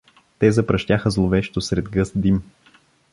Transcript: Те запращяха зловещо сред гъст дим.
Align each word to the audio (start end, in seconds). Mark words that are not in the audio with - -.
Те 0.39 0.51
запращяха 0.51 1.09
зловещо 1.11 1.61
сред 1.61 1.89
гъст 1.89 2.13
дим. 2.21 2.43